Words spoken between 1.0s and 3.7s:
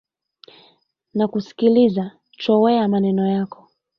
Nakusikiliza chowea maneno yako.